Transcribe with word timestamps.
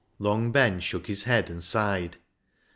"Long 0.27 0.51
Ben 0.51 0.79
shook 0.79 1.05
his 1.05 1.25
head, 1.25 1.51
and 1.51 1.63
sighed. 1.63 2.17